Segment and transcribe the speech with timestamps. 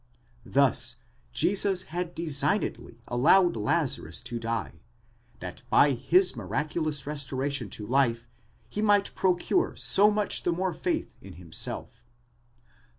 [0.47, 0.95] Thus
[1.31, 4.81] Jesus had designedly allowed Lazarus to die,
[5.41, 8.27] that by his miraculous restoration to life,
[8.67, 12.03] he might procure so much the more faith in himself.